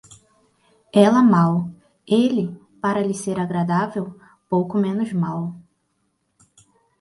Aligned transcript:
Ela 0.91 1.21
mal; 1.21 1.69
ele, 2.07 2.59
para 2.81 3.03
lhe 3.03 3.13
ser 3.13 3.39
agradável, 3.39 4.19
pouco 4.49 4.75
menos 4.75 5.13
mal. 5.13 5.53